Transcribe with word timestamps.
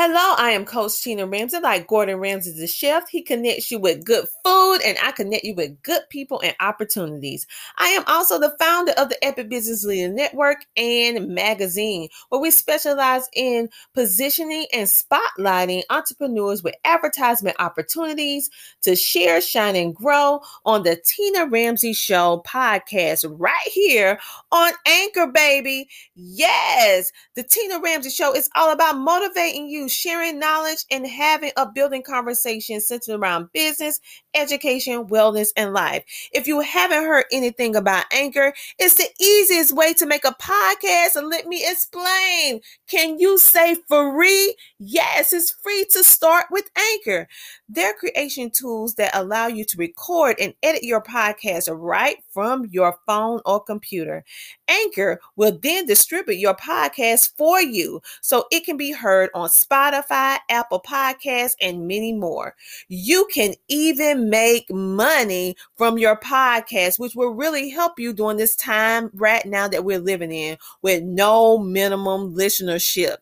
Hello, 0.00 0.36
I 0.36 0.50
am 0.50 0.64
Coach 0.64 1.02
Tina 1.02 1.26
Ramsay. 1.26 1.58
Like 1.58 1.88
Gordon 1.88 2.18
Ramsay, 2.18 2.52
the 2.52 2.68
chef, 2.68 3.08
he 3.08 3.20
connects 3.20 3.68
you 3.72 3.80
with 3.80 4.04
good 4.04 4.26
food, 4.44 4.57
and 4.84 4.98
I 5.02 5.12
connect 5.12 5.44
you 5.44 5.54
with 5.54 5.82
good 5.82 6.02
people 6.10 6.40
and 6.40 6.54
opportunities. 6.60 7.46
I 7.78 7.88
am 7.88 8.04
also 8.06 8.38
the 8.38 8.56
founder 8.58 8.92
of 8.92 9.08
the 9.08 9.22
Epic 9.24 9.48
Business 9.48 9.84
Leader 9.84 10.12
Network 10.12 10.58
and 10.76 11.28
magazine, 11.28 12.08
where 12.28 12.40
we 12.40 12.50
specialize 12.50 13.28
in 13.34 13.68
positioning 13.94 14.66
and 14.72 14.88
spotlighting 14.88 15.82
entrepreneurs 15.90 16.62
with 16.62 16.74
advertisement 16.84 17.56
opportunities 17.58 18.50
to 18.82 18.96
share, 18.96 19.40
shine, 19.40 19.76
and 19.76 19.94
grow 19.94 20.40
on 20.64 20.82
the 20.82 20.96
Tina 20.96 21.46
Ramsay 21.46 21.92
Show 21.92 22.42
podcast 22.46 23.24
right 23.38 23.54
here 23.72 24.18
on 24.52 24.72
Anchor, 24.86 25.26
baby. 25.26 25.88
Yes, 26.14 27.12
the 27.34 27.42
Tina 27.42 27.80
Ramsay 27.80 28.10
Show 28.10 28.34
is 28.34 28.48
all 28.56 28.72
about 28.72 28.98
motivating 28.98 29.68
you 29.68 29.88
sharing 29.88 30.38
knowledge 30.38 30.84
and 30.90 31.06
having 31.06 31.52
a 31.56 31.70
building 31.70 32.02
conversation 32.02 32.80
centered 32.80 33.18
around 33.20 33.52
business, 33.52 34.00
education, 34.40 35.06
wellness, 35.06 35.48
and 35.56 35.72
life. 35.72 36.04
If 36.32 36.46
you 36.46 36.60
haven't 36.60 37.04
heard 37.04 37.24
anything 37.32 37.76
about 37.76 38.04
Anchor, 38.12 38.52
it's 38.78 38.94
the 38.94 39.08
easiest 39.20 39.74
way 39.74 39.92
to 39.94 40.06
make 40.06 40.24
a 40.24 40.34
podcast. 40.40 41.16
And 41.16 41.28
let 41.28 41.46
me 41.46 41.64
explain. 41.66 42.60
Can 42.88 43.18
you 43.18 43.38
say 43.38 43.76
free? 43.88 44.54
Yes, 44.78 45.32
it's 45.32 45.50
free 45.50 45.86
to 45.92 46.02
start 46.04 46.46
with 46.50 46.70
Anchor. 46.76 47.28
They're 47.68 47.94
creation 47.94 48.50
tools 48.50 48.94
that 48.94 49.14
allow 49.14 49.46
you 49.46 49.64
to 49.64 49.76
record 49.76 50.36
and 50.40 50.54
edit 50.62 50.82
your 50.82 51.02
podcast 51.02 51.68
right 51.70 52.16
from 52.32 52.66
your 52.70 52.96
phone 53.06 53.40
or 53.44 53.62
computer. 53.62 54.24
Anchor 54.68 55.20
will 55.36 55.58
then 55.62 55.86
distribute 55.86 56.38
your 56.38 56.54
podcast 56.54 57.32
for 57.36 57.60
you 57.60 58.00
so 58.20 58.44
it 58.50 58.64
can 58.64 58.76
be 58.76 58.92
heard 58.92 59.30
on 59.34 59.48
Spotify, 59.48 60.38
Apple 60.48 60.80
Podcasts, 60.80 61.56
and 61.60 61.86
many 61.86 62.12
more. 62.12 62.54
You 62.88 63.28
can 63.32 63.54
even 63.68 64.27
make 64.28 64.70
money 64.70 65.56
from 65.76 65.98
your 65.98 66.16
podcast, 66.16 66.98
which 66.98 67.14
will 67.14 67.30
really 67.30 67.70
help 67.70 67.98
you 67.98 68.12
during 68.12 68.36
this 68.36 68.56
time 68.56 69.10
right 69.14 69.44
now 69.44 69.68
that 69.68 69.84
we're 69.84 69.98
living 69.98 70.32
in 70.32 70.58
with 70.82 71.02
no 71.02 71.58
minimum 71.58 72.34
listenership. 72.34 73.16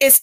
It's 0.00 0.22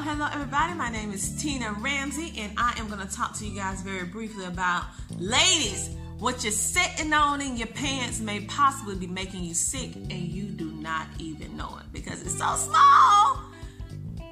Hello, 0.00 0.28
everybody. 0.32 0.74
My 0.74 0.90
name 0.90 1.12
is 1.12 1.42
Tina 1.42 1.72
Ramsay, 1.80 2.32
and 2.38 2.52
I 2.56 2.72
am 2.78 2.86
going 2.86 3.04
to 3.04 3.12
talk 3.12 3.34
to 3.38 3.44
you 3.44 3.56
guys 3.58 3.82
very 3.82 4.06
briefly 4.06 4.44
about 4.44 4.84
ladies. 5.18 5.90
What 6.20 6.44
you're 6.44 6.52
sitting 6.52 7.12
on 7.12 7.40
in 7.40 7.56
your 7.56 7.66
pants 7.66 8.20
may 8.20 8.42
possibly 8.42 8.94
be 8.94 9.08
making 9.08 9.42
you 9.42 9.54
sick, 9.54 9.96
and 9.96 10.12
you 10.12 10.44
do 10.44 10.70
not 10.70 11.08
even 11.18 11.56
know 11.56 11.78
it 11.80 11.92
because 11.92 12.22
it's 12.22 12.38
so 12.38 12.54
small, 12.54 13.40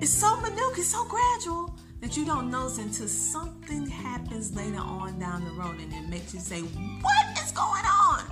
it's 0.01 0.13
so 0.13 0.41
minute, 0.41 0.57
it's 0.79 0.87
so 0.87 1.05
gradual 1.05 1.75
that 2.01 2.17
you 2.17 2.25
don't 2.25 2.49
notice 2.49 2.79
until 2.79 3.09
something 3.09 3.87
happens 3.89 4.55
later 4.55 4.79
on 4.79 5.19
down 5.19 5.45
the 5.45 5.51
road 5.51 5.81
and 5.81 5.93
it 5.93 6.09
makes 6.09 6.33
you 6.33 6.39
say, 6.39 6.61
What 6.61 7.39
is 7.45 7.51
going 7.51 7.85
on? 7.85 8.23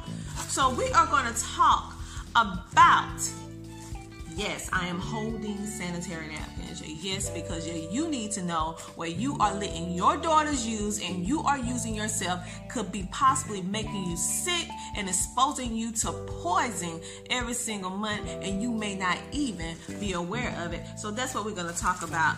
So, 0.47 0.71
we 0.71 0.89
are 0.93 1.07
going 1.07 1.35
to 1.35 1.43
talk 1.43 1.95
about 2.37 3.19
Yes, 4.37 4.69
I 4.73 4.89
am 4.89 4.99
holding 4.99 5.65
sanitary 5.65 6.27
napkins. 6.27 6.83
Yes, 6.83 7.31
because 7.31 7.69
you 7.69 8.09
need 8.09 8.33
to 8.33 8.43
know 8.43 8.77
what 8.97 9.15
you 9.15 9.37
are 9.39 9.55
letting 9.55 9.93
your 9.93 10.17
daughters 10.17 10.67
use 10.67 11.01
and 11.01 11.25
you 11.25 11.41
are 11.43 11.59
using 11.59 11.95
yourself 11.95 12.41
could 12.69 12.91
be 12.91 13.09
possibly 13.13 13.63
making 13.63 14.05
you 14.05 14.17
sick 14.17 14.69
and 14.97 15.09
exposing 15.09 15.77
you 15.77 15.93
to 15.93 16.11
poison 16.43 17.01
every 17.31 17.55
single 17.55 17.91
month, 17.91 18.29
and 18.29 18.61
you 18.61 18.73
may 18.73 18.97
not 18.97 19.19
even 19.31 19.77
be 20.01 20.15
aware 20.15 20.57
of 20.65 20.73
it. 20.73 20.83
So 20.99 21.13
that's 21.13 21.33
what 21.33 21.45
we're 21.45 21.55
going 21.55 21.73
to 21.73 21.81
talk 21.81 22.03
about 22.03 22.37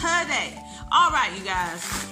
today. 0.00 0.62
All 0.92 1.10
right, 1.10 1.32
you 1.36 1.44
guys. 1.44 2.06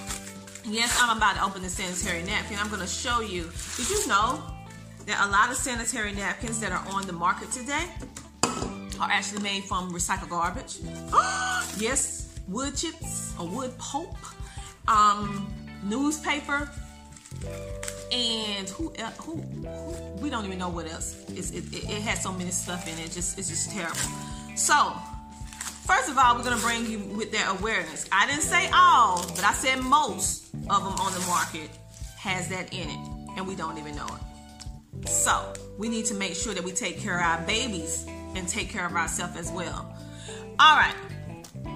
Yes, 0.65 0.97
I'm 1.01 1.15
about 1.15 1.37
to 1.37 1.43
open 1.45 1.61
the 1.61 1.69
sanitary 1.69 2.23
napkin. 2.23 2.57
I'm 2.59 2.67
going 2.67 2.81
to 2.81 2.87
show 2.87 3.21
you. 3.21 3.49
Did 3.77 3.89
you 3.89 4.07
know 4.07 4.43
that 5.05 5.25
a 5.25 5.31
lot 5.31 5.49
of 5.49 5.55
sanitary 5.55 6.11
napkins 6.11 6.59
that 6.59 6.73
are 6.73 6.85
on 6.89 7.07
the 7.07 7.13
market 7.13 7.49
today? 7.51 7.85
Are 9.01 9.09
actually 9.09 9.41
made 9.41 9.63
from 9.63 9.91
recycled 9.91 10.29
garbage. 10.29 10.77
yes, 11.81 12.39
wood 12.47 12.75
chips 12.75 13.33
or 13.39 13.47
wood 13.47 13.75
pulp, 13.77 14.15
um, 14.87 15.51
newspaper, 15.83 16.69
and 18.11 18.69
who, 18.69 18.93
who, 19.19 19.37
who, 19.37 20.17
we 20.21 20.29
don't 20.29 20.45
even 20.45 20.59
know 20.59 20.69
what 20.69 20.89
else. 20.91 21.23
It, 21.29 21.55
it, 21.55 21.73
it 21.73 22.01
has 22.03 22.21
so 22.21 22.31
many 22.31 22.51
stuff 22.51 22.87
in 22.87 22.97
it. 23.03 23.11
Just 23.11 23.39
it's 23.39 23.49
just 23.49 23.71
terrible. 23.71 23.95
So 24.55 24.93
first 25.85 26.09
of 26.09 26.17
all, 26.17 26.35
we're 26.35 26.43
gonna 26.43 26.57
bring 26.57 26.85
you 26.85 26.99
with 26.99 27.31
that 27.31 27.57
awareness. 27.59 28.07
I 28.11 28.27
didn't 28.27 28.43
say 28.43 28.69
all, 28.73 29.25
but 29.35 29.43
I 29.43 29.53
said 29.53 29.79
most 29.79 30.53
of 30.53 30.83
them 30.83 30.93
on 30.93 31.13
the 31.13 31.25
market 31.27 31.69
has 32.17 32.49
that 32.49 32.71
in 32.71 32.87
it, 32.87 33.09
and 33.37 33.47
we 33.47 33.55
don't 33.55 33.79
even 33.79 33.95
know 33.95 34.05
it. 34.05 35.09
So 35.09 35.53
we 35.79 35.89
need 35.89 36.05
to 36.05 36.13
make 36.13 36.35
sure 36.35 36.53
that 36.53 36.63
we 36.63 36.71
take 36.71 36.99
care 36.99 37.17
of 37.17 37.25
our 37.25 37.47
babies 37.47 38.05
and 38.35 38.47
take 38.47 38.69
care 38.69 38.85
of 38.85 38.93
ourselves 38.95 39.37
as 39.37 39.51
well. 39.51 39.95
All 40.59 40.75
right. 40.75 40.95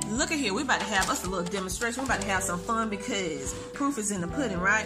Look 0.09 0.31
at 0.31 0.37
here. 0.37 0.53
We're 0.53 0.63
about 0.63 0.79
to 0.79 0.85
have 0.85 1.09
us 1.09 1.25
a 1.25 1.29
little 1.29 1.45
demonstration. 1.45 2.01
We're 2.01 2.05
about 2.05 2.21
to 2.21 2.27
have 2.27 2.43
some 2.43 2.59
fun 2.59 2.89
because 2.89 3.53
proof 3.73 3.97
is 3.97 4.11
in 4.11 4.21
the 4.21 4.27
pudding, 4.27 4.59
right? 4.59 4.85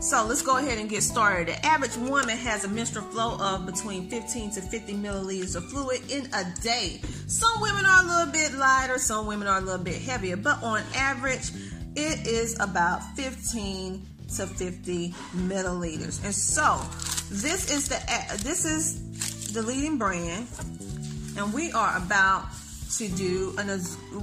So 0.00 0.24
let's 0.26 0.42
go 0.42 0.58
ahead 0.58 0.78
and 0.78 0.88
get 0.88 1.02
started. 1.02 1.48
The 1.48 1.64
average 1.64 1.96
woman 1.96 2.36
has 2.36 2.64
a 2.64 2.68
menstrual 2.68 3.04
flow 3.06 3.38
of 3.38 3.64
between 3.64 4.08
15 4.10 4.50
to 4.52 4.60
50 4.60 4.94
milliliters 4.94 5.56
of 5.56 5.64
fluid 5.70 6.02
in 6.10 6.28
a 6.34 6.44
day. 6.60 7.00
Some 7.26 7.60
women 7.60 7.86
are 7.86 8.02
a 8.02 8.06
little 8.06 8.32
bit 8.32 8.52
lighter, 8.52 8.98
some 8.98 9.26
women 9.26 9.48
are 9.48 9.58
a 9.58 9.62
little 9.62 9.82
bit 9.82 10.00
heavier, 10.00 10.36
but 10.36 10.62
on 10.62 10.82
average, 10.94 11.52
it 11.96 12.26
is 12.26 12.58
about 12.60 13.02
15 13.16 14.06
to 14.36 14.46
50 14.46 15.14
milliliters. 15.36 16.22
And 16.24 16.34
so 16.34 16.80
this 17.30 17.70
is 17.70 17.88
the 17.88 17.96
this 18.42 18.64
is 18.64 19.52
the 19.52 19.62
leading 19.62 19.96
brand 19.96 20.48
and 21.36 21.52
we 21.52 21.72
are 21.72 21.96
about 21.96 22.46
to 22.96 23.08
do 23.08 23.54
an 23.58 23.70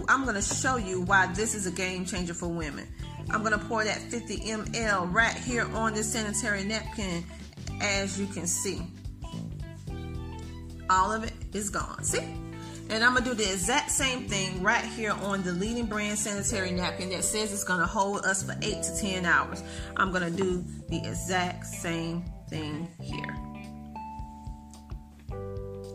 I'm 0.08 0.24
going 0.24 0.36
to 0.36 0.42
show 0.42 0.78
you 0.78 1.02
why 1.02 1.28
this 1.34 1.56
is 1.56 1.68
a 1.68 1.72
game 1.72 2.06
changer 2.06 2.34
for 2.34 2.48
women. 2.48 2.88
I'm 3.30 3.42
going 3.42 3.58
to 3.58 3.66
pour 3.66 3.84
that 3.84 4.00
50 4.00 4.38
ml 4.38 5.14
right 5.14 5.36
here 5.36 5.68
on 5.74 5.94
this 5.94 6.12
sanitary 6.12 6.64
napkin 6.64 7.24
as 7.82 8.20
you 8.20 8.28
can 8.28 8.48
see. 8.48 8.82
All 10.90 11.12
of 11.12 11.24
it 11.24 11.34
is 11.54 11.70
gone. 11.70 12.04
See? 12.04 12.20
And 12.90 13.06
I'm 13.06 13.14
going 13.14 13.24
to 13.24 13.30
do 13.30 13.36
the 13.36 13.50
exact 13.50 13.90
same 13.90 14.28
thing 14.28 14.62
right 14.62 14.84
here 14.84 15.12
on 15.12 15.44
the 15.44 15.54
leading 15.54 15.86
brand 15.86 16.18
sanitary 16.18 16.72
napkin 16.72 17.10
that 17.12 17.24
says 17.24 17.54
it's 17.54 17.64
going 17.64 17.80
to 17.80 17.86
hold 17.86 18.26
us 18.26 18.44
for 18.44 18.54
8 18.62 18.84
to 18.84 18.98
10 19.00 19.26
hours. 19.26 19.64
I'm 19.96 20.12
going 20.12 20.30
to 20.30 20.38
do 20.38 20.64
the 20.90 20.98
exact 20.98 21.66
same 21.68 22.26
thing 22.50 22.90
here. 23.00 23.51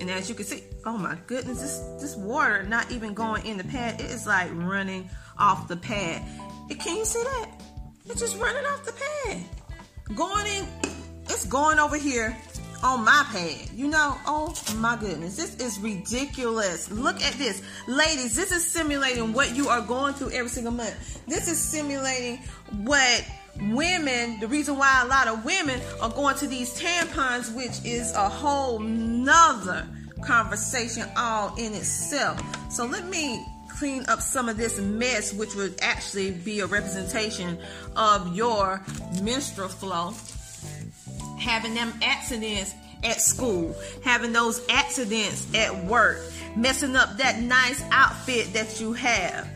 And 0.06 0.14
as 0.14 0.28
you 0.28 0.36
can 0.36 0.46
see, 0.46 0.62
oh 0.84 0.96
my 0.96 1.18
goodness, 1.26 1.60
this 1.60 1.78
this 2.00 2.14
water 2.14 2.62
not 2.62 2.92
even 2.92 3.12
going 3.12 3.44
in 3.44 3.58
the 3.58 3.64
pad. 3.64 4.00
It 4.00 4.06
is 4.06 4.24
like 4.24 4.48
running 4.54 5.10
off 5.36 5.66
the 5.66 5.76
pad. 5.76 6.22
Can 6.78 6.98
you 6.98 7.04
see 7.04 7.24
that? 7.24 7.50
It's 8.08 8.20
just 8.20 8.38
running 8.38 8.64
off 8.66 8.84
the 8.84 8.92
pad. 8.92 9.42
Going 10.14 10.46
in, 10.46 10.68
it's 11.24 11.44
going 11.46 11.80
over 11.80 11.96
here 11.96 12.36
on 12.84 13.04
my 13.04 13.26
pad. 13.32 13.68
You 13.74 13.88
know, 13.88 14.16
oh 14.26 14.54
my 14.76 14.94
goodness, 14.94 15.34
this 15.36 15.56
is 15.56 15.76
ridiculous. 15.80 16.88
Look 16.88 17.20
at 17.20 17.32
this. 17.32 17.60
Ladies, 17.88 18.36
this 18.36 18.52
is 18.52 18.64
simulating 18.64 19.32
what 19.32 19.56
you 19.56 19.66
are 19.66 19.80
going 19.80 20.14
through 20.14 20.30
every 20.30 20.50
single 20.50 20.72
month. 20.72 21.20
This 21.26 21.48
is 21.48 21.58
simulating 21.58 22.38
what 22.84 23.24
women, 23.60 24.38
the 24.38 24.46
reason 24.46 24.78
why 24.78 25.02
a 25.04 25.08
lot 25.08 25.26
of 25.26 25.44
women 25.44 25.80
are 26.00 26.10
going 26.10 26.36
to 26.36 26.46
these 26.46 26.78
tampons, 26.78 27.52
which 27.56 27.84
is 27.84 28.12
a 28.14 28.28
whole 28.28 28.78
nother 28.78 29.88
conversation 30.22 31.04
all 31.16 31.54
in 31.56 31.74
itself. 31.74 32.40
So 32.70 32.86
let 32.86 33.06
me 33.08 33.44
clean 33.68 34.04
up 34.08 34.20
some 34.20 34.48
of 34.48 34.56
this 34.56 34.78
mess, 34.78 35.32
which 35.32 35.54
would 35.54 35.78
actually 35.82 36.30
be 36.30 36.60
a 36.60 36.66
representation 36.66 37.58
of 37.94 38.34
your 38.34 38.82
menstrual 39.22 39.68
flow. 39.68 40.14
Having 41.38 41.74
them 41.74 41.92
accidents 42.02 42.74
at 43.04 43.20
school, 43.20 43.76
having 44.02 44.32
those 44.32 44.66
accidents 44.68 45.46
at 45.54 45.84
work, 45.84 46.18
messing 46.56 46.96
up 46.96 47.18
that 47.18 47.40
nice 47.40 47.82
outfit 47.90 48.52
that 48.54 48.80
you 48.80 48.94
have 48.94 49.48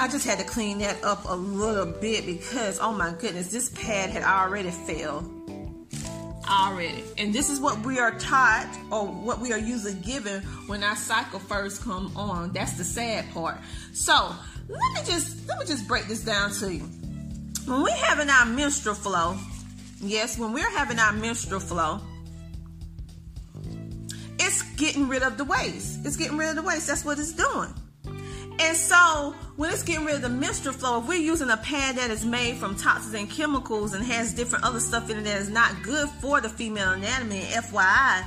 I 0.00 0.08
just 0.08 0.26
had 0.26 0.38
to 0.38 0.44
clean 0.46 0.78
that 0.78 1.04
up 1.04 1.26
a 1.28 1.34
little 1.34 1.84
bit 1.84 2.24
because, 2.24 2.80
oh 2.80 2.90
my 2.90 3.12
goodness, 3.18 3.52
this 3.52 3.68
pad 3.68 4.08
had 4.08 4.22
already 4.22 4.70
failed. 4.70 5.30
Already. 6.50 7.04
And 7.16 7.32
this 7.32 7.48
is 7.48 7.60
what 7.60 7.84
we 7.86 8.00
are 8.00 8.18
taught 8.18 8.68
or 8.90 9.06
what 9.06 9.38
we 9.40 9.52
are 9.52 9.58
usually 9.58 9.94
given 9.94 10.42
when 10.66 10.82
our 10.82 10.96
cycle 10.96 11.38
first 11.38 11.82
come 11.82 12.12
on. 12.16 12.52
That's 12.52 12.72
the 12.72 12.82
sad 12.82 13.32
part. 13.32 13.58
So 13.92 14.34
let 14.68 14.92
me 14.94 15.00
just 15.04 15.46
let 15.48 15.60
me 15.60 15.66
just 15.66 15.86
break 15.86 16.06
this 16.06 16.24
down 16.24 16.50
to 16.54 16.74
you. 16.74 16.82
When 17.66 17.82
we're 17.82 17.94
having 17.94 18.28
our 18.28 18.46
menstrual 18.46 18.96
flow, 18.96 19.36
yes, 20.00 20.38
when 20.38 20.52
we're 20.52 20.70
having 20.70 20.98
our 20.98 21.12
menstrual 21.12 21.60
flow, 21.60 22.00
it's 24.40 24.62
getting 24.72 25.06
rid 25.06 25.22
of 25.22 25.36
the 25.38 25.44
waste. 25.44 26.04
It's 26.04 26.16
getting 26.16 26.36
rid 26.36 26.48
of 26.48 26.56
the 26.56 26.62
waste. 26.62 26.88
That's 26.88 27.04
what 27.04 27.18
it's 27.18 27.32
doing. 27.32 27.72
And 28.62 28.76
so, 28.76 29.34
when 29.56 29.72
it's 29.72 29.82
getting 29.82 30.04
rid 30.04 30.16
of 30.16 30.22
the 30.22 30.28
menstrual 30.28 30.74
flow, 30.74 31.00
if 31.00 31.08
we're 31.08 31.18
using 31.18 31.48
a 31.48 31.56
pad 31.56 31.96
that 31.96 32.10
is 32.10 32.26
made 32.26 32.56
from 32.56 32.76
toxins 32.76 33.14
and 33.14 33.28
chemicals 33.28 33.94
and 33.94 34.04
has 34.04 34.34
different 34.34 34.66
other 34.66 34.80
stuff 34.80 35.08
in 35.08 35.16
it 35.16 35.24
that 35.24 35.40
is 35.40 35.48
not 35.48 35.82
good 35.82 36.10
for 36.20 36.42
the 36.42 36.50
female 36.50 36.90
anatomy, 36.92 37.40
FYI, 37.40 38.22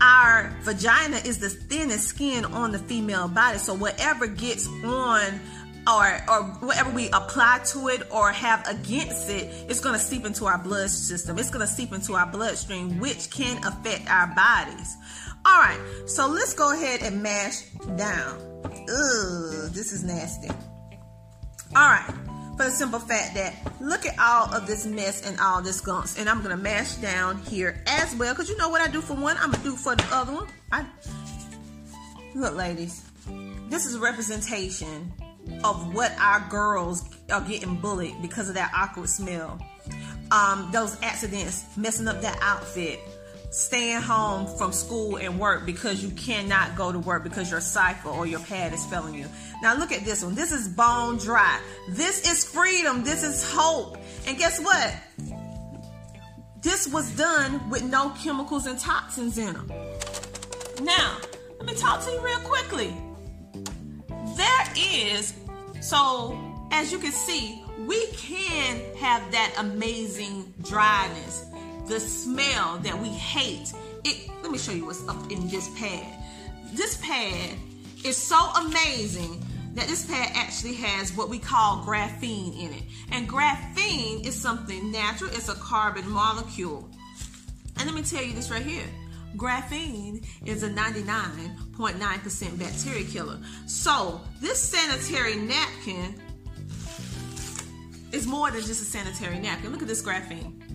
our 0.00 0.52
vagina 0.62 1.18
is 1.18 1.38
the 1.38 1.48
thinnest 1.48 2.08
skin 2.08 2.44
on 2.44 2.72
the 2.72 2.78
female 2.80 3.28
body. 3.28 3.58
So, 3.58 3.72
whatever 3.72 4.26
gets 4.26 4.66
on 4.66 5.40
or 5.86 6.24
or 6.28 6.42
whatever 6.58 6.90
we 6.90 7.08
apply 7.10 7.60
to 7.66 7.86
it 7.86 8.02
or 8.10 8.32
have 8.32 8.66
against 8.66 9.30
it, 9.30 9.44
it's 9.70 9.80
going 9.80 9.94
to 9.94 10.04
seep 10.04 10.26
into 10.26 10.46
our 10.46 10.58
blood 10.58 10.90
system. 10.90 11.38
It's 11.38 11.50
going 11.50 11.64
to 11.64 11.72
seep 11.72 11.92
into 11.92 12.14
our 12.14 12.26
bloodstream, 12.26 12.98
which 12.98 13.30
can 13.30 13.64
affect 13.64 14.10
our 14.10 14.26
bodies. 14.34 14.96
All 15.44 15.60
right, 15.60 15.80
so 16.06 16.26
let's 16.26 16.52
go 16.52 16.72
ahead 16.72 17.02
and 17.02 17.22
mash 17.22 17.62
down. 17.96 18.47
Ugh, 18.64 19.70
this 19.72 19.92
is 19.92 20.04
nasty. 20.04 20.48
All 21.76 21.88
right, 21.90 22.14
for 22.56 22.64
the 22.64 22.70
simple 22.70 22.98
fact 22.98 23.34
that 23.34 23.54
look 23.80 24.06
at 24.06 24.18
all 24.18 24.54
of 24.54 24.66
this 24.66 24.86
mess 24.86 25.28
and 25.28 25.38
all 25.40 25.62
this 25.62 25.82
gunks, 25.82 26.18
and 26.18 26.28
I'm 26.28 26.42
gonna 26.42 26.56
mash 26.56 26.94
down 26.94 27.38
here 27.42 27.82
as 27.86 28.14
well, 28.16 28.32
because 28.34 28.48
you 28.48 28.56
know 28.56 28.68
what 28.68 28.80
I 28.80 28.90
do 28.90 29.00
for 29.00 29.14
one, 29.14 29.36
I'm 29.38 29.50
gonna 29.50 29.62
do 29.62 29.76
for 29.76 29.94
the 29.94 30.06
other 30.12 30.32
one. 30.32 30.48
I 30.72 30.86
look, 32.34 32.54
ladies, 32.54 33.04
this 33.68 33.84
is 33.86 33.96
a 33.96 34.00
representation 34.00 35.12
of 35.64 35.94
what 35.94 36.12
our 36.18 36.40
girls 36.48 37.08
are 37.30 37.40
getting 37.40 37.76
bullied 37.76 38.20
because 38.22 38.48
of 38.48 38.54
that 38.54 38.72
awkward 38.74 39.08
smell. 39.08 39.58
Um, 40.30 40.68
those 40.72 40.96
accidents, 41.02 41.64
messing 41.76 42.06
up 42.08 42.20
that 42.20 42.38
outfit, 42.42 43.00
staying 43.50 44.00
home 44.02 44.46
from 44.58 44.72
school 44.72 45.16
and 45.16 45.38
work 45.38 45.64
because 45.64 46.02
you 46.02 46.10
cannot 46.10 46.76
go 46.76 46.92
to 46.92 46.98
work 46.98 47.22
because 47.22 47.50
your 47.50 47.60
cycle 47.60 48.12
or 48.12 48.26
your 48.26 48.40
pad 48.40 48.72
is 48.72 48.84
failing 48.86 49.14
you. 49.14 49.26
Now 49.62 49.74
look 49.76 49.92
at 49.92 50.04
this 50.04 50.22
one. 50.22 50.34
This 50.34 50.52
is 50.52 50.68
bone 50.68 51.16
dry. 51.16 51.60
This 51.88 52.30
is 52.30 52.44
freedom. 52.44 53.04
This 53.04 53.22
is 53.22 53.50
hope. 53.50 53.96
And 54.26 54.36
guess 54.36 54.60
what? 54.60 54.94
This 56.60 56.88
was 56.88 57.10
done 57.16 57.70
with 57.70 57.84
no 57.84 58.10
chemicals 58.10 58.66
and 58.66 58.78
toxins 58.78 59.38
in 59.38 59.52
them. 59.52 59.70
Now, 60.82 61.18
let 61.58 61.66
me 61.66 61.74
talk 61.74 62.04
to 62.04 62.10
you 62.10 62.20
real 62.20 62.40
quickly. 62.40 62.94
There 64.36 64.72
is, 64.76 65.34
so 65.80 66.38
as 66.70 66.92
you 66.92 66.98
can 66.98 67.12
see, 67.12 67.64
we 67.86 68.06
can 68.08 68.80
have 68.96 69.30
that 69.32 69.54
amazing 69.58 70.52
dryness 70.62 71.47
the 71.88 71.98
smell 71.98 72.78
that 72.78 72.98
we 72.98 73.08
hate. 73.08 73.72
It 74.04 74.30
let 74.42 74.52
me 74.52 74.58
show 74.58 74.72
you 74.72 74.86
what's 74.86 75.06
up 75.08 75.30
in 75.30 75.48
this 75.48 75.68
pad. 75.78 76.06
This 76.72 76.98
pad 77.02 77.56
is 78.04 78.16
so 78.16 78.36
amazing 78.56 79.44
that 79.74 79.88
this 79.88 80.06
pad 80.06 80.30
actually 80.34 80.74
has 80.74 81.16
what 81.16 81.28
we 81.28 81.38
call 81.38 81.84
graphene 81.84 82.58
in 82.58 82.72
it. 82.72 82.82
And 83.10 83.28
graphene 83.28 84.26
is 84.26 84.34
something 84.34 84.90
natural, 84.90 85.30
it's 85.30 85.48
a 85.48 85.54
carbon 85.54 86.08
molecule. 86.08 86.88
And 87.76 87.86
let 87.86 87.94
me 87.94 88.02
tell 88.02 88.22
you 88.22 88.34
this 88.34 88.50
right 88.50 88.62
here. 88.62 88.86
Graphene 89.36 90.26
is 90.46 90.62
a 90.62 90.70
99.9% 90.70 92.58
bacteria 92.58 93.04
killer. 93.04 93.38
So, 93.66 94.20
this 94.40 94.60
sanitary 94.60 95.36
napkin 95.36 96.20
is 98.10 98.26
more 98.26 98.50
than 98.50 98.62
just 98.62 98.82
a 98.82 98.84
sanitary 98.84 99.38
napkin. 99.38 99.70
Look 99.70 99.82
at 99.82 99.88
this 99.88 100.02
graphene. 100.02 100.67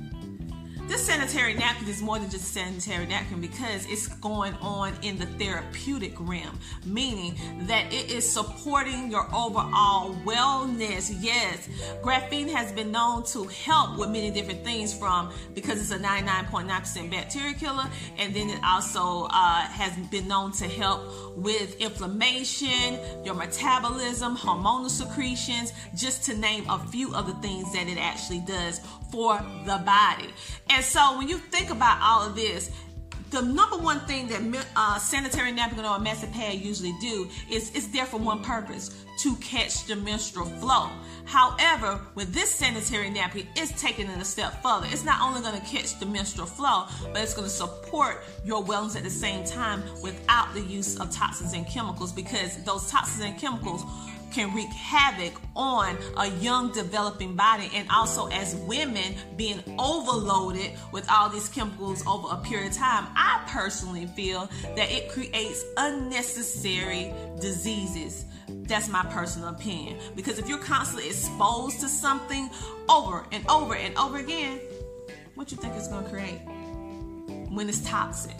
This 0.85 1.05
sanitary 1.05 1.53
napkin 1.53 1.87
is 1.87 2.01
more 2.01 2.19
than 2.19 2.29
just 2.29 2.43
a 2.43 2.47
sanitary 2.47 3.05
napkin 3.05 3.39
because 3.39 3.85
it's 3.85 4.07
going 4.07 4.53
on 4.55 4.93
in 5.01 5.17
the 5.17 5.25
therapeutic 5.25 6.13
realm, 6.19 6.59
meaning 6.85 7.35
that 7.67 7.91
it 7.93 8.11
is 8.11 8.29
supporting 8.29 9.09
your 9.09 9.25
overall 9.33 10.13
wellness. 10.25 11.15
Yes, 11.21 11.69
graphene 12.01 12.51
has 12.51 12.73
been 12.73 12.91
known 12.91 13.23
to 13.27 13.45
help 13.45 13.97
with 13.97 14.09
many 14.09 14.29
different 14.29 14.65
things 14.65 14.93
from 14.93 15.31
because 15.53 15.79
it's 15.79 15.91
a 15.91 16.03
99.9% 16.03 17.09
bacteria 17.09 17.53
killer, 17.53 17.85
and 18.17 18.35
then 18.35 18.49
it 18.49 18.59
also 18.65 19.27
uh, 19.29 19.61
has 19.61 19.95
been 20.07 20.27
known 20.27 20.51
to 20.51 20.67
help 20.67 21.37
with 21.37 21.79
inflammation, 21.79 22.99
your 23.23 23.35
metabolism, 23.35 24.35
hormonal 24.35 24.89
secretions, 24.89 25.71
just 25.95 26.25
to 26.25 26.35
name 26.35 26.69
a 26.69 26.77
few 26.89 27.15
of 27.15 27.25
the 27.25 27.33
things 27.35 27.71
that 27.71 27.87
it 27.87 27.97
actually 27.97 28.41
does 28.41 28.81
for 29.13 29.37
the 29.65 29.77
body. 29.85 30.33
And 30.73 30.83
so 30.83 31.17
when 31.19 31.29
you 31.29 31.37
think 31.37 31.69
about 31.69 31.99
all 32.01 32.25
of 32.25 32.35
this, 32.35 32.71
the 33.29 33.41
number 33.41 33.77
one 33.77 33.99
thing 34.01 34.27
that 34.27 34.65
uh, 34.75 34.97
sanitary 34.97 35.51
napkin 35.51 35.85
or 35.85 35.97
a 35.97 35.99
messy 35.99 36.25
pad 36.27 36.55
usually 36.55 36.95
do 36.99 37.29
is 37.49 37.71
it's 37.75 37.87
there 37.87 38.05
for 38.05 38.17
one 38.17 38.41
purpose 38.43 39.05
to 39.19 39.35
catch 39.35 39.85
the 39.85 39.95
menstrual 39.95 40.45
flow. 40.45 40.89
However, 41.25 42.01
with 42.15 42.33
this 42.33 42.49
sanitary 42.49 43.11
napkin, 43.11 43.47
it's 43.55 43.79
taking 43.79 44.07
it 44.07 44.19
a 44.19 44.25
step 44.25 44.63
further. 44.63 44.87
It's 44.89 45.03
not 45.03 45.21
only 45.21 45.41
going 45.41 45.59
to 45.59 45.67
catch 45.67 45.99
the 45.99 46.07
menstrual 46.07 46.47
flow, 46.47 46.85
but 47.11 47.21
it's 47.21 47.35
going 47.35 47.47
to 47.47 47.53
support 47.53 48.23
your 48.43 48.63
wellness 48.63 48.95
at 48.95 49.03
the 49.03 49.11
same 49.11 49.43
time 49.45 49.83
without 50.01 50.53
the 50.55 50.61
use 50.61 50.99
of 50.99 51.11
toxins 51.11 51.53
and 51.53 51.67
chemicals 51.67 52.11
because 52.11 52.63
those 52.63 52.89
toxins 52.89 53.23
and 53.23 53.37
chemicals 53.39 53.83
can 54.33 54.53
wreak 54.53 54.69
havoc 54.69 55.33
on 55.55 55.97
a 56.17 56.27
young 56.37 56.71
developing 56.71 57.35
body 57.35 57.69
and 57.73 57.87
also 57.89 58.27
as 58.27 58.55
women 58.55 59.15
being 59.37 59.61
overloaded 59.77 60.71
with 60.91 61.09
all 61.11 61.29
these 61.29 61.47
chemicals 61.49 62.05
over 62.07 62.27
a 62.31 62.37
period 62.37 62.71
of 62.71 62.77
time. 62.77 63.05
I 63.15 63.43
personally 63.47 64.07
feel 64.07 64.49
that 64.75 64.91
it 64.91 65.09
creates 65.09 65.63
unnecessary 65.77 67.13
diseases. 67.39 68.25
That's 68.49 68.89
my 68.89 69.03
personal 69.05 69.49
opinion. 69.49 69.99
Because 70.15 70.39
if 70.39 70.49
you're 70.49 70.57
constantly 70.57 71.07
exposed 71.07 71.79
to 71.81 71.87
something 71.87 72.49
over 72.89 73.25
and 73.31 73.47
over 73.49 73.75
and 73.75 73.97
over 73.97 74.17
again 74.17 74.59
what 75.35 75.51
you 75.51 75.57
think 75.57 75.73
it's 75.75 75.87
going 75.87 76.03
to 76.03 76.09
create 76.09 76.39
when 77.49 77.67
it's 77.67 77.81
toxic 77.81 78.35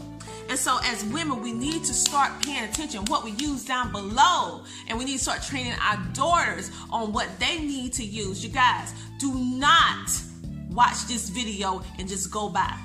and 0.50 0.58
so, 0.58 0.80
as 0.84 1.04
women, 1.06 1.42
we 1.42 1.52
need 1.52 1.84
to 1.86 1.94
start 1.94 2.32
paying 2.44 2.64
attention 2.64 3.06
what 3.06 3.24
we 3.24 3.32
use 3.32 3.66
down 3.66 3.92
below, 3.92 4.64
and 4.88 4.98
we 4.98 5.06
need 5.06 5.18
to 5.18 5.24
start 5.24 5.42
training 5.42 5.74
our 5.82 5.98
daughters 6.14 6.72
on 6.92 7.14
what 7.14 7.28
they 7.40 7.60
need 7.60 7.94
to 7.94 8.04
use. 8.04 8.44
You 8.44 8.52
guys, 8.52 8.94
do 9.20 9.34
not 9.34 10.12
watch 10.70 11.06
this 11.08 11.30
video 11.30 11.82
and 12.00 12.08
just 12.08 12.32
go 12.32 12.50
by. 12.50 12.78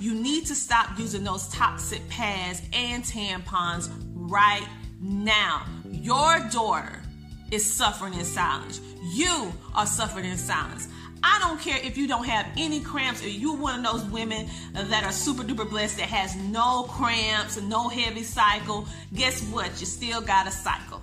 You 0.00 0.14
need 0.14 0.46
to 0.46 0.54
stop 0.54 0.98
using 0.98 1.22
those 1.22 1.48
toxic 1.48 2.06
pads 2.08 2.62
and 2.72 3.04
tampons 3.04 3.90
right 4.14 4.66
now. 5.00 5.66
Your 5.90 6.40
daughter 6.50 7.00
is 7.52 7.70
suffering 7.70 8.14
in 8.14 8.24
silence. 8.24 8.80
You 9.14 9.52
are 9.74 9.86
suffering 9.86 10.24
in 10.24 10.38
silence. 10.38 10.88
I 11.24 11.38
don't 11.40 11.60
care 11.60 11.78
if 11.82 11.96
you 11.96 12.08
don't 12.08 12.24
have 12.24 12.46
any 12.56 12.80
cramps 12.80 13.22
or 13.22 13.28
you're 13.28 13.56
one 13.56 13.84
of 13.84 13.92
those 13.92 14.04
women 14.10 14.48
that 14.72 15.04
are 15.04 15.12
super 15.12 15.42
duper 15.42 15.68
blessed 15.68 15.98
that 15.98 16.08
has 16.08 16.34
no 16.36 16.84
cramps, 16.84 17.60
no 17.60 17.88
heavy 17.88 18.22
cycle. 18.22 18.86
Guess 19.14 19.42
what? 19.44 19.78
You 19.80 19.86
still 19.86 20.20
got 20.20 20.46
a 20.46 20.50
cycle. 20.50 21.02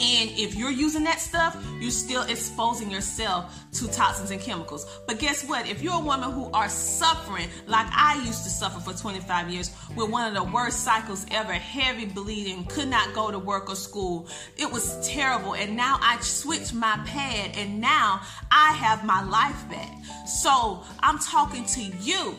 And 0.00 0.30
if 0.30 0.54
you're 0.54 0.70
using 0.70 1.04
that 1.04 1.20
stuff, 1.20 1.62
you're 1.78 1.90
still 1.90 2.22
exposing 2.22 2.90
yourself 2.90 3.54
to 3.72 3.86
toxins 3.88 4.30
and 4.30 4.40
chemicals. 4.40 4.86
But 5.06 5.18
guess 5.18 5.44
what? 5.44 5.68
If 5.68 5.82
you're 5.82 5.94
a 5.94 6.00
woman 6.00 6.30
who 6.30 6.50
are 6.52 6.68
suffering, 6.70 7.48
like 7.66 7.86
I 7.90 8.22
used 8.24 8.44
to 8.44 8.50
suffer 8.50 8.80
for 8.80 8.98
25 8.98 9.50
years, 9.50 9.70
with 9.96 10.08
one 10.10 10.26
of 10.26 10.34
the 10.34 10.50
worst 10.50 10.84
cycles 10.84 11.26
ever, 11.30 11.52
heavy 11.52 12.06
bleeding, 12.06 12.64
could 12.64 12.88
not 12.88 13.12
go 13.14 13.30
to 13.30 13.38
work 13.38 13.68
or 13.68 13.76
school. 13.76 14.26
It 14.56 14.70
was 14.72 15.06
terrible. 15.06 15.54
And 15.54 15.76
now 15.76 15.98
I 16.00 16.18
switched 16.20 16.72
my 16.72 16.98
pad 17.04 17.56
and 17.56 17.80
now 17.80 18.22
I 18.50 18.72
have 18.72 19.04
my 19.04 19.22
life 19.22 19.68
back. 19.68 19.92
So 20.26 20.82
I'm 21.00 21.18
talking 21.18 21.66
to 21.66 21.82
you 21.82 22.36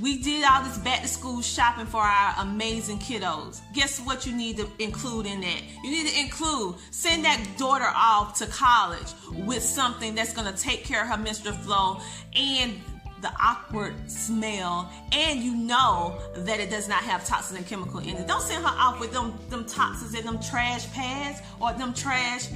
we 0.00 0.18
did 0.18 0.44
all 0.44 0.62
this 0.62 0.78
back 0.78 1.02
to 1.02 1.08
school 1.08 1.40
shopping 1.40 1.86
for 1.86 2.00
our 2.00 2.34
amazing 2.40 2.98
kiddos. 2.98 3.60
Guess 3.72 4.00
what 4.00 4.26
you 4.26 4.34
need 4.34 4.56
to 4.56 4.68
include 4.78 5.26
in 5.26 5.40
that? 5.40 5.62
You 5.82 5.90
need 5.90 6.08
to 6.08 6.20
include 6.20 6.76
send 6.90 7.24
that 7.24 7.44
daughter 7.56 7.90
off 7.94 8.38
to 8.38 8.46
college 8.46 9.12
with 9.32 9.62
something 9.62 10.14
that's 10.14 10.32
going 10.32 10.52
to 10.52 10.60
take 10.60 10.84
care 10.84 11.02
of 11.02 11.08
her 11.08 11.16
menstrual 11.16 11.54
flow 11.54 12.00
and 12.34 12.80
the 13.20 13.32
awkward 13.40 13.94
smell 14.10 14.92
and 15.12 15.40
you 15.40 15.54
know 15.54 16.20
that 16.36 16.60
it 16.60 16.68
does 16.68 16.88
not 16.88 17.02
have 17.02 17.24
toxins 17.24 17.58
and 17.58 17.66
chemical 17.66 18.00
in 18.00 18.10
it. 18.10 18.28
Don't 18.28 18.42
send 18.42 18.62
her 18.62 18.70
off 18.70 19.00
with 19.00 19.12
them 19.12 19.32
them 19.48 19.64
toxins 19.64 20.14
and 20.14 20.26
them 20.26 20.38
trash 20.40 20.90
pads 20.92 21.40
or 21.58 21.72
them 21.72 21.94
trash 21.94 22.48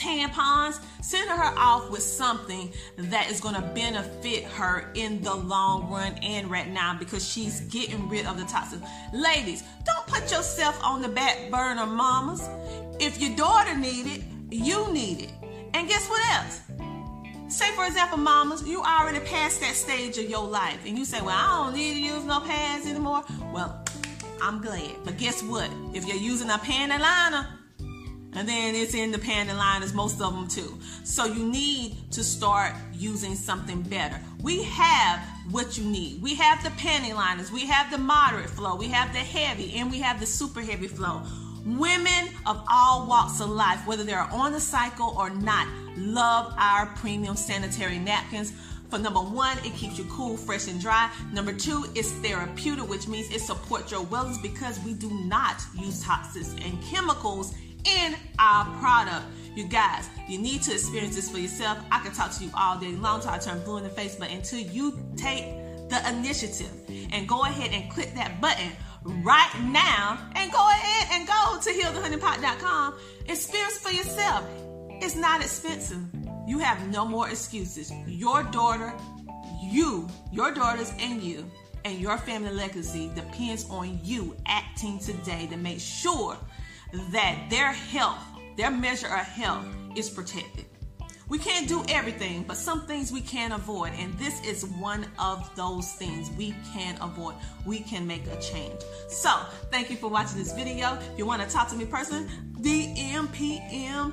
tampons. 0.00 0.80
Send 1.02 1.30
her 1.30 1.58
off 1.58 1.90
with 1.90 2.02
something 2.02 2.72
that 2.96 3.30
is 3.30 3.40
going 3.40 3.54
to 3.54 3.62
benefit 3.74 4.44
her 4.44 4.90
in 4.94 5.22
the 5.22 5.34
long 5.34 5.90
run 5.90 6.14
and 6.22 6.50
right 6.50 6.68
now 6.68 6.96
because 6.98 7.26
she's 7.26 7.60
getting 7.62 8.08
rid 8.08 8.26
of 8.26 8.38
the 8.38 8.44
toxins. 8.44 8.82
Ladies, 9.12 9.62
don't 9.84 10.06
put 10.06 10.30
yourself 10.30 10.82
on 10.82 11.02
the 11.02 11.08
back 11.08 11.50
burner, 11.50 11.86
mamas. 11.86 12.48
If 12.98 13.20
your 13.20 13.34
daughter 13.36 13.76
need 13.76 14.06
it, 14.06 14.22
you 14.50 14.92
need 14.92 15.22
it. 15.22 15.30
And 15.74 15.88
guess 15.88 16.08
what 16.08 16.22
else? 16.34 16.60
Say, 17.48 17.68
for 17.72 17.84
example, 17.84 18.18
mamas, 18.18 18.62
you 18.66 18.80
already 18.80 19.20
passed 19.20 19.60
that 19.60 19.74
stage 19.74 20.18
of 20.18 20.30
your 20.30 20.46
life 20.46 20.78
and 20.86 20.96
you 20.96 21.04
say, 21.04 21.20
Well, 21.20 21.36
I 21.36 21.64
don't 21.64 21.74
need 21.74 21.94
to 21.94 22.00
use 22.00 22.24
no 22.24 22.40
pads 22.40 22.86
anymore. 22.86 23.24
Well, 23.52 23.84
I'm 24.40 24.60
glad. 24.62 24.94
But 25.04 25.18
guess 25.18 25.42
what? 25.42 25.68
If 25.92 26.06
you're 26.06 26.16
using 26.16 26.48
a 26.48 26.58
panty 26.58 26.98
liner, 26.98 27.48
and 28.32 28.48
then 28.48 28.74
it's 28.74 28.94
in 28.94 29.10
the 29.10 29.18
panty 29.18 29.56
liners, 29.56 29.92
most 29.92 30.20
of 30.20 30.32
them 30.32 30.46
too. 30.46 30.78
So 31.04 31.24
you 31.24 31.44
need 31.44 31.96
to 32.12 32.22
start 32.22 32.74
using 32.92 33.34
something 33.34 33.82
better. 33.82 34.20
We 34.42 34.62
have 34.64 35.20
what 35.50 35.76
you 35.76 35.84
need. 35.84 36.22
We 36.22 36.34
have 36.36 36.62
the 36.62 36.70
panty 36.70 37.14
liners, 37.14 37.50
we 37.50 37.66
have 37.66 37.90
the 37.90 37.98
moderate 37.98 38.50
flow, 38.50 38.76
we 38.76 38.88
have 38.88 39.12
the 39.12 39.18
heavy, 39.18 39.74
and 39.76 39.90
we 39.90 40.00
have 40.00 40.20
the 40.20 40.26
super 40.26 40.60
heavy 40.60 40.86
flow. 40.86 41.22
Women 41.66 42.28
of 42.46 42.64
all 42.70 43.06
walks 43.06 43.40
of 43.40 43.50
life, 43.50 43.86
whether 43.86 44.04
they're 44.04 44.20
on 44.20 44.52
the 44.52 44.60
cycle 44.60 45.14
or 45.18 45.28
not, 45.28 45.66
love 45.96 46.54
our 46.56 46.86
premium 46.96 47.36
sanitary 47.36 47.98
napkins. 47.98 48.52
For 48.88 48.98
number 48.98 49.20
one, 49.20 49.58
it 49.58 49.74
keeps 49.74 49.98
you 49.98 50.04
cool, 50.04 50.36
fresh, 50.36 50.66
and 50.68 50.80
dry. 50.80 51.10
Number 51.32 51.52
two, 51.52 51.84
it's 51.94 52.10
therapeutic, 52.10 52.88
which 52.88 53.06
means 53.06 53.30
it 53.30 53.40
supports 53.40 53.92
your 53.92 54.04
wellness 54.06 54.40
because 54.42 54.80
we 54.84 54.94
do 54.94 55.10
not 55.10 55.60
use 55.78 56.02
toxins 56.02 56.54
and 56.64 56.82
chemicals 56.84 57.54
in 57.84 58.14
our 58.38 58.64
product. 58.78 59.26
You 59.54 59.66
guys, 59.66 60.08
you 60.28 60.38
need 60.38 60.62
to 60.62 60.72
experience 60.72 61.16
this 61.16 61.30
for 61.30 61.38
yourself. 61.38 61.78
I 61.90 62.00
can 62.00 62.12
talk 62.12 62.32
to 62.32 62.44
you 62.44 62.50
all 62.56 62.78
day 62.78 62.92
long 62.92 63.20
till 63.20 63.30
I 63.30 63.38
turn 63.38 63.62
blue 63.64 63.78
in 63.78 63.84
the 63.84 63.90
face, 63.90 64.16
but 64.16 64.30
until 64.30 64.60
you 64.60 64.98
take 65.16 65.44
the 65.88 66.00
initiative 66.08 66.70
and 67.12 67.28
go 67.28 67.42
ahead 67.42 67.72
and 67.72 67.90
click 67.90 68.14
that 68.14 68.40
button 68.40 68.70
right 69.04 69.50
now 69.64 70.18
and 70.36 70.52
go 70.52 70.68
ahead 70.70 71.08
and 71.12 71.26
go 71.26 71.58
to 71.60 71.70
healthehoneypot.com. 71.70 72.94
Experience 73.26 73.78
for 73.78 73.90
yourself. 73.90 74.44
It's 75.02 75.16
not 75.16 75.40
expensive. 75.40 76.02
You 76.46 76.58
have 76.58 76.88
no 76.88 77.04
more 77.04 77.28
excuses. 77.28 77.92
Your 78.06 78.42
daughter, 78.44 78.94
you, 79.62 80.08
your 80.32 80.52
daughters, 80.52 80.92
and 81.00 81.22
you, 81.22 81.50
and 81.84 81.98
your 81.98 82.18
family 82.18 82.52
legacy 82.52 83.10
depends 83.14 83.68
on 83.70 83.98
you 84.02 84.36
acting 84.46 84.98
today 84.98 85.46
to 85.50 85.56
make 85.56 85.80
sure 85.80 86.36
that 86.92 87.46
their 87.50 87.72
health, 87.72 88.18
their 88.56 88.70
measure 88.70 89.06
of 89.06 89.26
health, 89.26 89.66
is 89.96 90.08
protected. 90.08 90.66
We 91.28 91.38
can't 91.38 91.68
do 91.68 91.84
everything, 91.88 92.42
but 92.42 92.56
some 92.56 92.86
things 92.86 93.12
we 93.12 93.20
can 93.20 93.52
avoid. 93.52 93.92
And 93.96 94.12
this 94.18 94.44
is 94.44 94.66
one 94.66 95.06
of 95.18 95.48
those 95.54 95.92
things 95.92 96.28
we 96.32 96.54
can 96.72 97.00
avoid. 97.00 97.36
We 97.64 97.80
can 97.80 98.04
make 98.04 98.26
a 98.26 98.40
change. 98.40 98.80
So, 99.08 99.30
thank 99.70 99.90
you 99.90 99.96
for 99.96 100.08
watching 100.08 100.38
this 100.38 100.52
video. 100.52 100.98
If 101.12 101.18
you 101.18 101.26
want 101.26 101.40
to 101.42 101.48
talk 101.48 101.68
to 101.68 101.76
me 101.76 101.86
personally, 101.86 102.26
DM, 102.60 103.32
PM, 103.32 104.12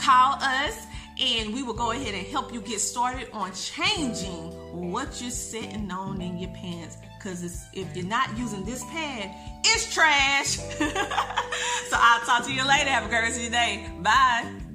call 0.00 0.34
us 0.40 0.86
and 1.20 1.52
we 1.52 1.62
will 1.62 1.74
go 1.74 1.90
ahead 1.90 2.14
and 2.14 2.26
help 2.28 2.52
you 2.52 2.60
get 2.60 2.80
started 2.80 3.28
on 3.32 3.52
changing 3.52 4.50
what 4.90 5.20
you're 5.20 5.30
sitting 5.30 5.90
on 5.90 6.20
in 6.22 6.38
your 6.38 6.50
pants. 6.54 6.96
Because 7.20 7.66
if 7.74 7.94
you're 7.94 8.06
not 8.06 8.36
using 8.38 8.64
this 8.64 8.82
pad, 8.84 9.30
it's 9.62 9.92
trash. 9.92 10.56
so 11.90 11.96
I'll 11.96 12.20
talk 12.24 12.46
to 12.46 12.52
you 12.52 12.66
later. 12.66 12.88
Have 12.88 13.04
a 13.04 13.08
great 13.08 13.20
rest 13.20 13.36
of 13.36 13.42
your 13.42 13.50
day. 13.50 13.86
Bye. 14.00 14.69